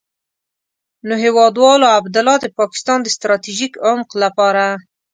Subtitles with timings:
[1.07, 4.65] نو هېوادوالو، عبدالله د پاکستان د ستراتيژيک عمق لپاره.